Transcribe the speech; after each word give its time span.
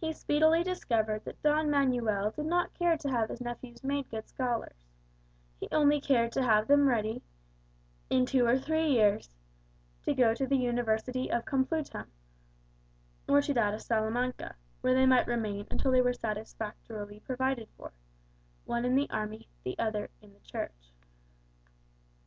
He 0.00 0.14
speedily 0.14 0.62
discovered 0.62 1.26
that 1.26 1.42
Don 1.42 1.68
Manuel 1.70 2.30
did 2.30 2.46
not 2.46 2.72
care 2.72 2.96
to 2.96 3.10
have 3.10 3.28
his 3.28 3.42
nephews 3.42 3.84
made 3.84 4.08
good 4.10 4.26
scholars: 4.26 4.78
he 5.60 5.68
only 5.70 6.00
cared 6.00 6.32
to 6.32 6.42
have 6.42 6.66
them 6.68 6.88
ready, 6.88 7.20
in 8.08 8.24
two 8.24 8.46
or 8.46 8.58
three 8.58 8.88
years, 8.88 9.28
to 10.04 10.14
go 10.14 10.32
to 10.32 10.46
the 10.46 10.56
University 10.56 11.30
of 11.30 11.44
Complutum, 11.44 12.06
or 13.28 13.42
to 13.42 13.52
that 13.52 13.74
of 13.74 13.82
Salamanca, 13.82 14.54
where 14.80 14.94
they 14.94 15.04
might 15.04 15.26
remain 15.26 15.66
until 15.70 15.90
they 15.90 16.00
were 16.00 16.14
satisfactorily 16.14 17.20
provided 17.20 17.68
for 17.76 17.92
one 18.64 18.86
in 18.86 18.94
the 18.94 19.10
Army, 19.10 19.48
the 19.64 19.78
other 19.78 20.08
in 20.22 20.32
the 20.32 20.40
Church. 20.40 20.94